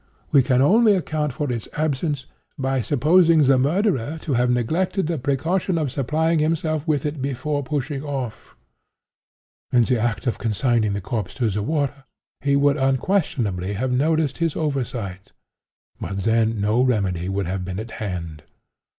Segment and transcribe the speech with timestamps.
[0.31, 2.25] We can only account for its absence
[2.57, 7.61] by supposing the murderer to have neglected the precaution of supplying himself with it before
[7.61, 8.55] pushing off.
[9.71, 12.05] In the act of consigning the corpse to the water,
[12.39, 15.33] he would unquestionably have noticed his oversight;
[15.99, 18.41] but then no remedy would have been at hand.